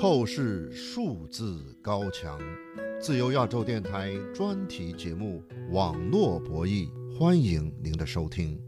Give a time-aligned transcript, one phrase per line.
[0.00, 2.40] 透视数字高墙，
[2.98, 5.42] 自由亚洲电台专题节目
[5.74, 6.88] 《网络博弈》，
[7.18, 8.58] 欢迎您的收听。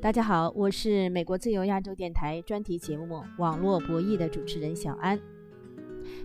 [0.00, 5.18] 大家好，我是美国自由亚洲电台专题节目《网络博弈》的主持人小安。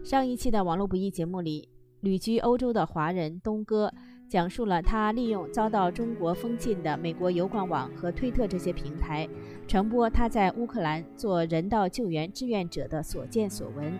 [0.03, 1.67] 上一期的网络博弈节目里，
[2.01, 3.91] 旅居欧洲的华人东哥
[4.29, 9.27] 讲述了他利用遭到中国封禁的美国油管网和推特这些平台，
[9.67, 13.97] 传播他在乌克兰做人道救援志愿者的所见所闻。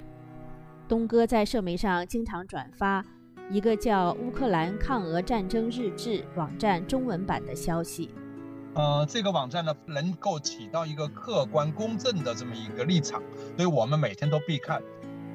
[0.88, 3.04] 东哥在社媒上经常转发
[3.50, 8.12] 一个叫“乌克兰抗俄战争日志”网站中文版的消息。
[8.76, 13.20] 呃，这个网站呢，能够起到一个客观公正的这么一个立场，
[13.58, 14.80] 所以我们每天都必看。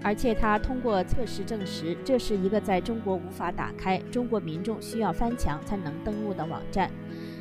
[0.05, 6.91] 而且他通过测试证实，这是一个在中国无法打开、中国民众需要翻墙才能登录的网站。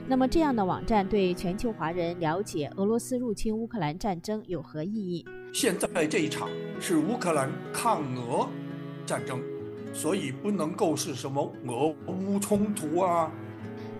[0.07, 5.25] 那么，这样的网站对全球华人了解俄罗斯入侵乌克兰战争有何意义？
[5.53, 6.47] 现在这一场
[6.79, 8.47] 是乌克兰抗俄
[9.05, 9.41] 战争，
[9.93, 13.29] 所以不能够是什么俄乌冲突啊。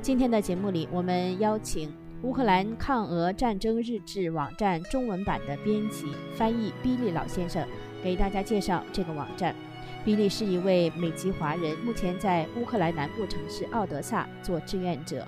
[0.01, 7.65] 今天的节目里，我们邀请乌克兰抗俄战争日志网站中文版的编辑、翻译比利老先生。
[8.03, 9.55] 给大家介绍这个网站。
[10.03, 15.25] 比利是一位美籍华人，目前在乌克兰南部城市奥德萨做志愿者。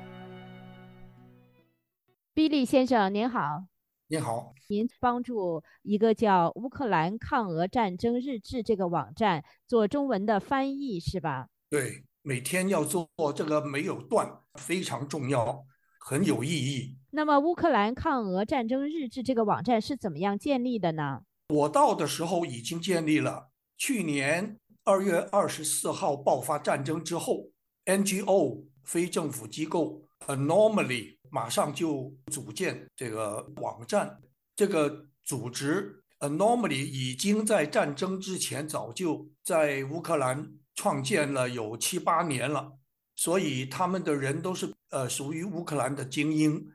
[2.33, 3.63] 比利先生您好，
[4.09, 11.47] 您好，您帮助一个叫“乌克兰抗俄战争日志”这个网站做中文的翻译是吧？
[11.69, 15.65] 对，每天要做这个没有断，非常重要，
[15.97, 16.97] 很有意义。
[17.11, 21.21] 那么“乌克兰抗俄战争日志”这个网站是怎么样建立的呢？
[21.49, 23.51] 我到的时候已经建立了。
[23.77, 27.51] 去年二月二十四号爆发战争之后
[27.85, 34.19] ，NGO 非政府机构 Anomaly 马上就组建这个网站。
[34.55, 42.71] 这个组织 Anomaly 已经在战争之前早就在乌克兰创建了有七八年了，
[43.15, 46.71] 所以他们的人都是呃属于乌克兰的精英，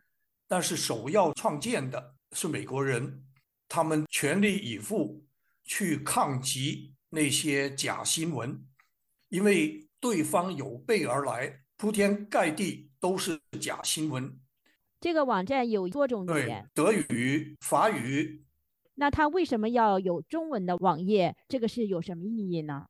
[0.46, 3.24] 但是首要创建的是美国人。
[3.70, 5.24] 他们全力以赴
[5.62, 8.60] 去抗击那些假新闻，
[9.28, 14.36] 因为对方有备而来，铺天盖地都是假新闻。
[15.00, 18.44] 这个网站有多种语言，德语、法语。
[18.96, 21.36] 那它为什么要有中文的网页？
[21.46, 22.86] 这个是有什么意义呢？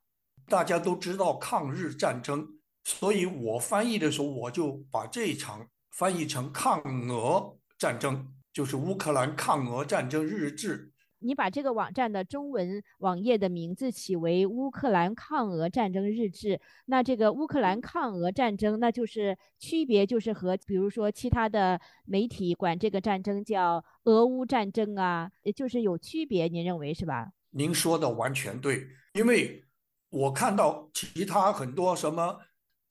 [0.47, 8.33] 大家都知道抗日战争，所以我翻译的时候，我就把这一场翻译成抗俄战争。
[8.53, 10.91] 就是乌克兰抗俄战争日志。
[11.23, 27.31] 你把这个网站的中文网页的名字起为“乌克兰抗俄战争日志”，那这个乌克兰抗俄战争，那就是区别就是和比如说其他的媒体管这个战争叫俄乌战争啊，也就是有区别，您认为是吧？
[27.51, 29.63] 您说的完全对，因为
[30.09, 32.39] 我看到其他很多什么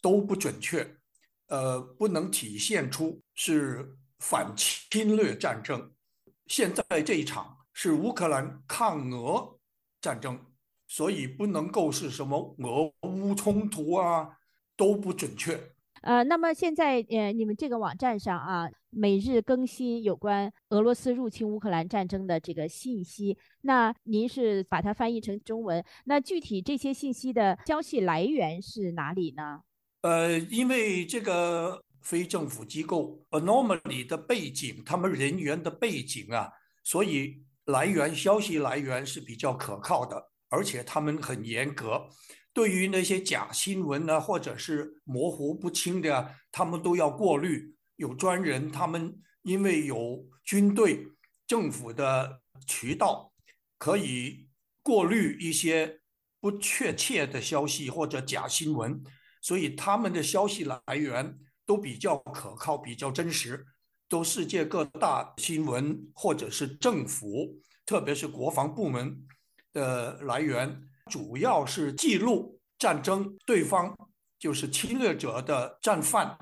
[0.01, 0.89] 都不准确，
[1.49, 3.97] 呃，不能体现出是。
[4.21, 5.91] 反侵略战争，
[6.47, 9.59] 现在这一场是乌克兰抗俄
[9.99, 10.39] 战争，
[10.87, 14.37] 所以不能够是什么俄乌冲突啊，
[14.77, 15.59] 都不准确。
[16.03, 25.83] 呃，那么现在呃，你们这个网站上啊，每日更新有关俄罗斯入侵乌克兰战争的这个信息，那您是把它翻译成中文？
[26.05, 29.63] 那具体这些信息的消息来源是哪里呢？
[30.03, 31.83] 呃，因为这个。
[32.03, 36.51] 非政府机构 Anomaly 的背景，他们人员的背景啊，
[36.83, 42.09] 所以来源消息来源是比较可靠的，而且他们很严格，
[42.53, 47.75] 对于那些假新闻呢，或者是模糊不清的，他们都要过滤。
[47.97, 51.07] 有专人，他们因为有军队、
[51.47, 53.33] 政府的渠道，
[53.77, 54.49] 可以
[54.83, 56.01] 过滤一些
[56.41, 59.05] 不确切的消息或者假新闻，
[59.43, 61.39] 所以他们的消息来源。
[61.71, 63.65] 都比较可靠，比较真实，
[64.09, 67.57] 都世界各大新闻或者是政府，
[67.87, 69.25] 特别是国防部门
[69.73, 73.97] 的来源，主要是记录战争对方
[74.37, 76.37] 就是侵略者的战犯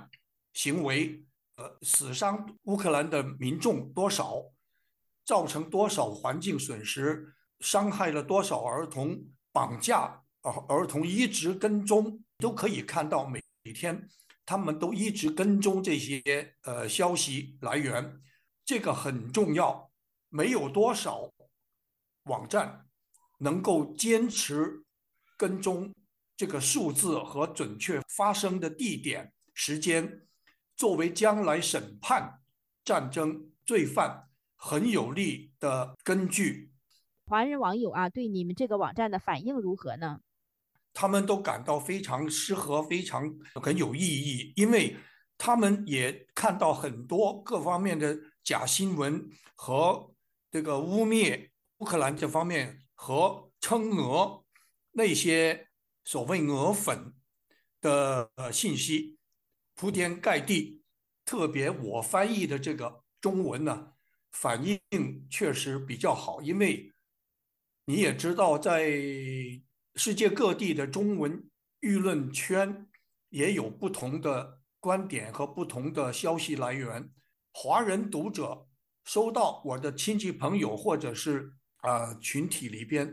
[0.55, 1.23] 行为，
[1.57, 4.43] 呃，死伤乌克兰的民众多少，
[5.27, 9.23] 造成多少环境损失，伤害了多少儿童，
[9.53, 13.43] 绑架儿儿童一直跟踪，都可以看到每
[13.75, 14.09] 天。
[14.49, 18.19] 他们都一直跟踪这些呃消息来源，
[18.65, 19.91] 这个很重要。
[20.31, 21.31] 没有多少
[22.23, 22.87] 网站
[23.41, 24.83] 能够坚持
[25.37, 25.95] 跟踪
[26.35, 30.27] 这个数字和准确发生的地点、时间，
[30.75, 32.41] 作为将来审判
[32.83, 36.73] 战争罪犯很有力的根据。
[37.27, 40.21] 华人网友啊，对你们这个网站的反应如何呢？
[40.93, 44.97] 他们都感到非常适合，非常很有意义，因为
[45.37, 50.15] 他们也看到很多各方面的假新闻和
[50.51, 54.45] 这个污蔑乌克兰这方面和称俄
[54.93, 55.69] 那些
[56.05, 57.15] 所谓俄粉
[57.81, 59.17] 的呃信息
[59.75, 60.83] 铺天盖地，
[61.25, 63.93] 特别我翻译的这个中文呢。
[64.31, 66.93] 反应确实比较好，因为
[67.87, 68.93] 你也知道，在
[69.99, 71.51] 世界各地的中文
[71.81, 72.87] 舆论圈
[73.31, 77.11] 也有不同的观点和不同的消息来源。
[77.53, 78.69] 华人读者
[79.05, 83.13] 收到我的亲戚朋友或者是啊群体里边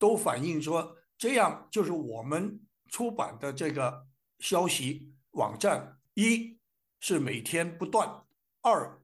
[0.00, 4.04] 都反映说，这样就是我们出版的这个
[4.40, 6.58] 消息网站，一
[6.98, 8.24] 是每天不断，
[8.62, 9.00] 二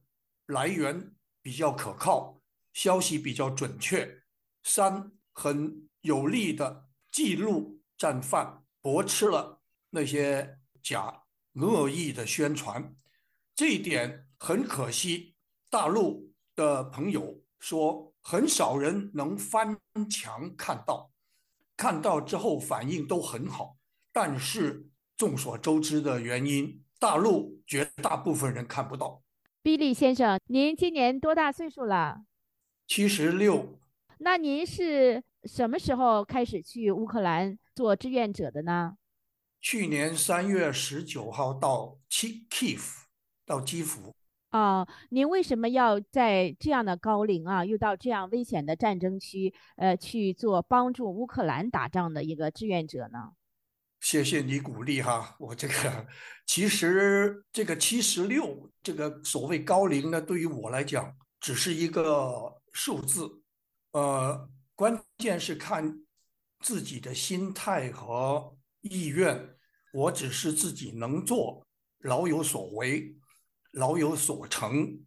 [0.47, 1.15] 来源。
[1.45, 2.41] 比较可靠，
[2.71, 4.23] 消息比较准确。
[4.63, 9.61] 三，很有力的记录战犯，驳斥了
[9.91, 11.21] 那些假
[11.53, 12.95] 恶意的宣传。
[13.53, 15.35] 这一点很可惜，
[15.69, 19.77] 大陆的朋友说很少人能翻
[20.09, 21.11] 墙看到，
[21.77, 23.77] 看到之后反应都很好。
[24.11, 29.21] 但是众所周知的原因，大陆绝大部分人看不到。
[29.61, 32.23] 比利先生，您今年多大岁数了？
[32.87, 33.79] 七十六。
[34.23, 38.95] 那您是什么时候开始去乌克兰做志愿者的呢？
[39.59, 43.05] 去年三月十九号到基基辅，
[43.45, 44.15] 到基辅。
[44.51, 53.33] 哦，您为什么要在这样的高龄啊，又到这样危险的战争区，呃，去做帮助乌克兰打仗的一个志愿者呢？
[53.99, 56.07] 谢谢你鼓励哈，我这个
[56.45, 63.42] 其实这个七十六这个所谓高龄呢，对于我来讲只是一个数字，
[63.93, 66.03] 呃，关键是看
[66.59, 69.57] 自己的心态和意愿。
[69.93, 71.65] 我只是自己能做，
[71.99, 73.15] 老有所为，
[73.71, 75.03] 老有所成，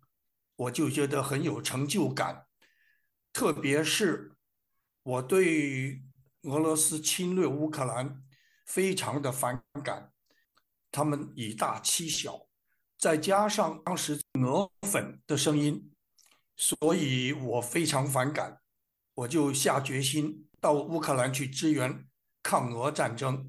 [0.57, 2.47] 我就觉得很有成就感。
[3.33, 4.37] 特别是
[5.03, 6.03] 我对
[6.43, 8.23] 俄罗斯侵略乌克兰。
[8.67, 10.13] 非常的反感，
[10.91, 12.49] 他们以大欺小，
[12.99, 15.93] 再加上当时俄粉的声音，
[16.57, 18.61] 所以我非常反感，
[19.17, 22.05] 我就下决心到乌克兰去支援
[22.43, 23.47] 抗俄战争。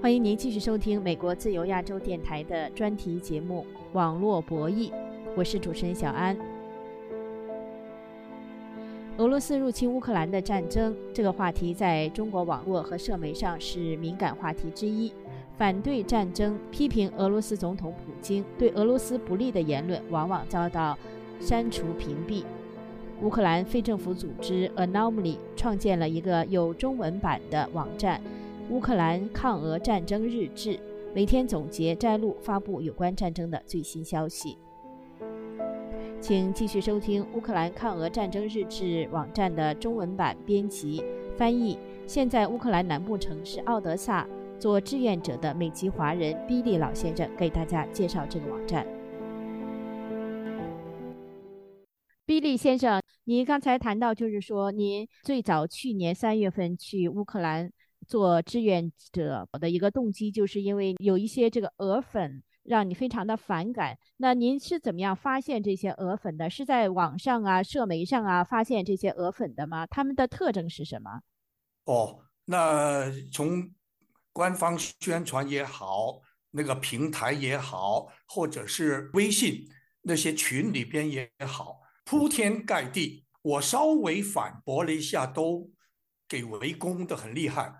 [0.00, 4.90] 欢迎您继续收听美国自由亚洲电台的专题节目《网络博弈》，
[5.36, 6.34] 我是主持人小安。
[9.18, 15.12] 俄罗斯入侵乌克兰的战争这个话题，在中国网络和社媒上是敏感话题之一。
[15.60, 20.96] 反对战争、批评俄罗斯总统普京、对俄罗斯不利的言论，往往遭到
[21.38, 22.44] 删除屏蔽。
[23.20, 28.22] 乌克兰非政府组织 Anomaly 创建了一个有中文版的网站——
[28.72, 30.80] 乌克兰抗俄战争日志，
[31.14, 34.56] 每天总结、摘录、发布有关战争的最新消息。
[36.22, 41.04] 请继续收听乌克兰抗俄战争日志网站的中文版编辑
[41.36, 41.78] 翻译。
[42.06, 44.26] 现在乌克兰南部城市奥德萨
[44.60, 48.86] 做志愿者的美籍华人比利老先生给大家介绍这个网站。
[52.26, 57.72] 比利先生，您刚才谈到，就是说您最早去年三月份去乌克兰
[58.06, 62.42] 做志愿者的一个动机，就是因为有一些这个俄粉。
[62.64, 63.96] 让你非常的反感。
[64.18, 66.48] 那您是怎么样发现这些俄粉的？
[66.50, 69.86] 是在网上啊、社媒上啊发现这些俄粉的吗？
[69.86, 71.22] 他们的特征是什么？
[71.86, 73.66] 哦，那从
[74.32, 76.20] 官方宣传也好，
[76.50, 79.68] 那个平台也好，或者是微信
[80.02, 83.26] 那些群里边也好，铺天盖地。
[83.42, 85.70] 我稍微反驳了一下，都
[86.28, 87.74] 给围攻的很厉害，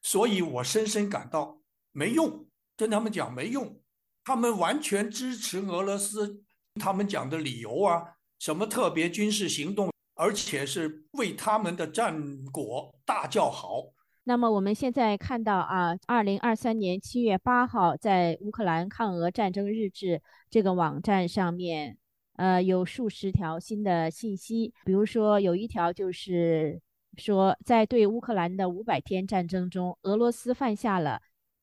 [0.00, 1.60] 所以我深深感到
[1.92, 3.78] 没用，跟他们讲没用。
[4.24, 6.42] 他们完全支持俄罗斯，
[6.80, 8.02] 他们讲的理由啊，
[8.38, 13.82] 什么特别军事行动，而且是为他们的战果大叫好。
[14.24, 21.98] 那么我们现在看到啊，二零二三年七月八号，在乌克兰抗俄战争日志这个网站上面，
[22.34, 24.72] 呃，有数十条新的信息。
[24.84, 26.80] 比如说，有一条就是
[27.16, 31.20] 说，在对乌克兰的五百天战争中，俄罗斯犯下了。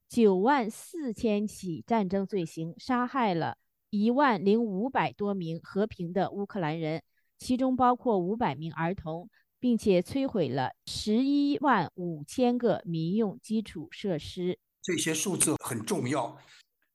[0.10, 3.58] 九万四千起战争罪行，杀害了
[3.92, 7.04] 一万零五百多名和平的乌克兰人，
[7.38, 14.58] 其中包括五百名儿童，并且摧毁了十一万五千个民用基础设施。
[14.82, 16.38] 这些数字很重要，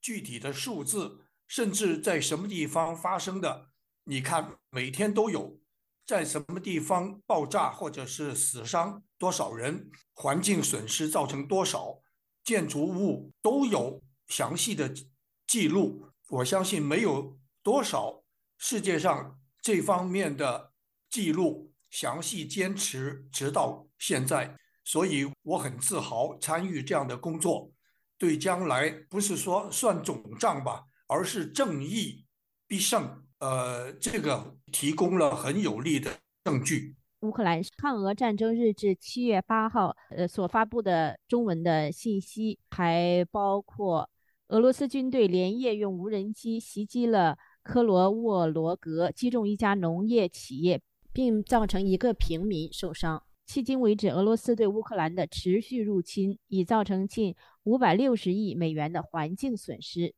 [0.01, 3.69] 具体的数字甚至在什么地方发生的，
[4.05, 5.59] 你看每天都有，
[6.07, 12.01] 在什么地方爆炸或者是死伤多少人，环境损失造成多少，
[12.43, 14.93] 建筑物都有详细的
[15.47, 16.09] 记录。
[16.31, 18.25] 我相信没有多少
[18.57, 20.73] 世界上这方面的
[21.11, 27.71] 记录详细坚持直到现在，所以我很自豪参与这样的工作。
[28.19, 32.25] 对将来不是说算总账吧，而是正义
[32.67, 33.23] 必胜。
[33.39, 36.11] 呃，这个提供了很有力的
[36.43, 36.97] 证据。
[37.21, 44.11] 乌克兰抗俄战争日志七月八号呃所发布的中文的信息，还包括
[44.49, 50.81] 俄罗斯军队连夜用无人机袭击了科罗沃罗格，击中一家农业企业，
[51.15, 53.23] 并造成一个平民受伤。
[53.47, 60.15] 迄今为止，俄罗斯对乌克兰的持续入侵已造成近五百六十亿美元的环境损失，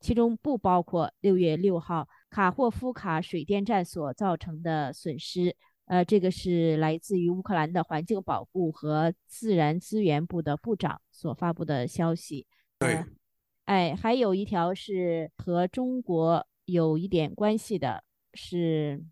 [0.00, 5.54] 其中不包括六月六号卡霍夫卡水电站所造成的损失。
[5.84, 12.46] 呃，这个是来自于乌克兰的环境保护和自然资源部的部长所发布的消息。
[12.78, 13.04] 对，
[13.66, 19.04] 哎，还有一条是和中国有一点关系的，是。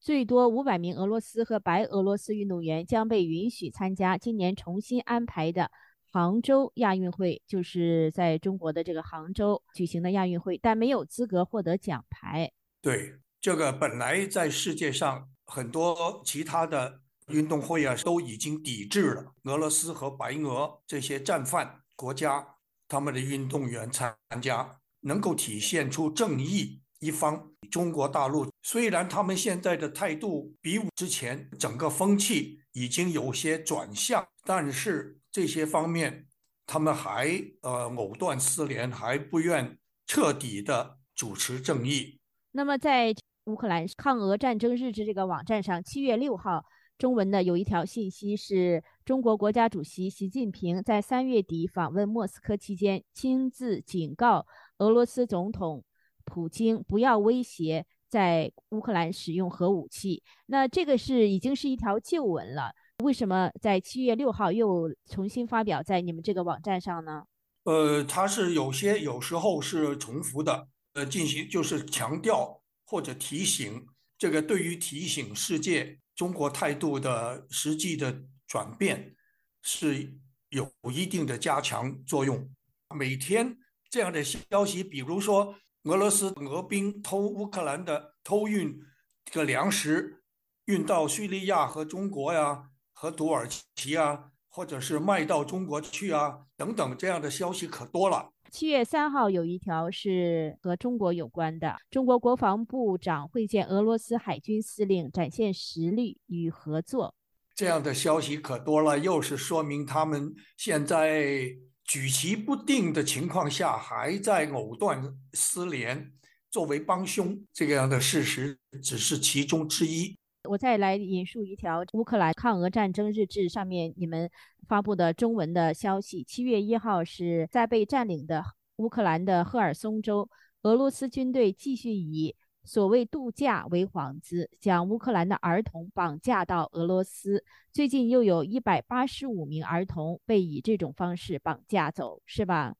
[0.00, 5.70] 最多五百名俄罗斯和白俄罗斯运动员将被允许参加今年重新安排的
[6.12, 12.50] 杭州亚运会，就是在中国的这个杭州举行的亚运会，但没有资格获得奖牌。
[12.80, 22.46] 对，这个本来在世界上很多其他的运动会啊都已经抵制了俄罗斯和白俄这些战犯国家
[22.88, 26.80] 他们的运动员参加，能够体现出正义。
[27.00, 36.26] 一方，中国大陆虽然他们现在的态度比武之前整个风气已经有些转向，但是这些方面
[36.66, 37.28] 他们还
[37.62, 42.18] 呃藕断丝连，还不愿彻底的主持正义。
[42.50, 46.64] 那么，在乌克兰抗俄战争日志这个网站上，七月六号
[46.98, 54.44] 中文的有一条信息是中国国家主席习近平在三月底访问莫斯科期间，亲自警告
[54.78, 55.84] 俄罗斯总统。
[56.28, 60.22] 普京不要威胁在乌克兰使用核武器。
[60.46, 62.72] 那这个是已经是一条旧闻了，
[63.04, 67.24] 为什么在七月六号又重新发表在你们这个网站上呢？
[67.64, 79.14] 呃，它是有些有时候是重复的，呃，进行就是强调或者提醒，这个对于提醒世界中国态度的实际的转变
[79.60, 80.10] 是
[80.48, 82.48] 有一定的加强作用。
[82.96, 83.58] 每天
[83.90, 85.54] 这样的消息，比如说。
[85.86, 88.76] 俄罗斯俄兵偷乌克兰的偷运
[89.24, 90.20] 这个粮食，
[90.64, 98.32] 运到叙利亚和中国呀，和土耳其啊，或者是卖到中国去啊，等等这样的消息可多了。
[98.50, 107.14] 七月三号有一条是和中国有关的，中国国防部长会见俄罗斯海军司令，展现实力与合作。
[107.54, 111.56] 这样的消息可多了，又是说明他们现在。
[111.86, 116.12] 举棋不定的情况下，还在藕断丝连，
[116.50, 120.16] 作为帮凶，这样的事实只是其中之一。
[120.48, 124.30] 我再来引述一条乌克兰抗俄战争日志上面你们
[124.68, 128.44] 发布的中文的消息：七月一号是在被占领的
[128.76, 130.28] 乌克兰的赫尔松州，
[130.62, 132.34] 俄罗斯军队继续以。
[132.66, 137.44] 所谓度假为幌子，将乌克兰的儿童绑架到俄罗斯。
[137.72, 142.74] 最近又有一百八十五名儿童被以这种方式绑架走，是吧？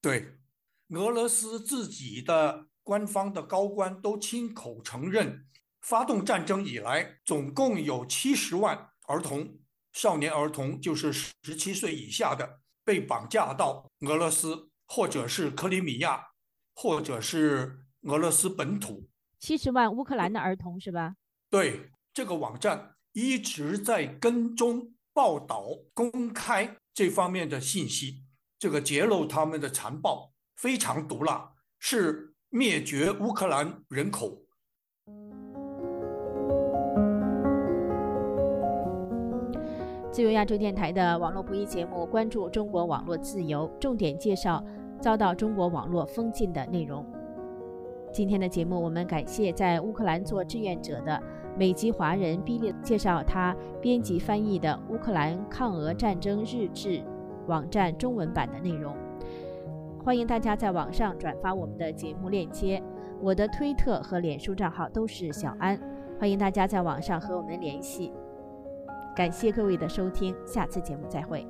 [0.00, 0.38] 对，
[0.88, 5.44] 俄罗斯自己的官方的高官都亲口承认，
[5.82, 9.58] 发动战争以来，总共有七十万儿童、
[9.92, 16.28] 少年儿童，就是十七岁以下的，被绑架到俄罗斯，或者是克里米亚，
[16.74, 19.06] 或者是俄罗斯本土。
[19.38, 21.14] 七十万乌克兰的儿童是吧？
[21.50, 28.24] 对，这个网站一直在跟踪报道、公开这方面的信息，
[28.58, 34.42] 这个揭露他们的残暴非常毒辣，是灭绝乌克兰人口。
[40.10, 44.64] 自由亚洲电台的网络不易节目，关注中国网络自由，重点介绍
[44.98, 47.04] 遭到中国网络封禁的内容。
[48.16, 51.22] 今天的节目，我们感谢在乌克兰做志愿者的
[51.54, 57.02] 美籍华人比利介绍他编辑翻译的乌克兰抗俄战争日志
[57.46, 58.96] 网站中文版的内容。
[60.02, 62.82] 欢迎大家在网上转发我们的节目链接，
[63.20, 65.78] 我的推特和脸书账号都是小安。
[66.18, 68.14] 欢迎大家在网上和我们联系。
[69.14, 71.46] 感谢各位的收听，下次节目再会。